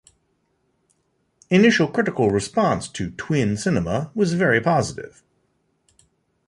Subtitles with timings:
[1.51, 5.21] Initial critical response to "Twin Cinema" was very positive.